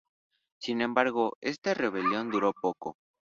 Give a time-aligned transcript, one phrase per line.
[0.59, 2.95] Sin embargo esta rebelión duró poco.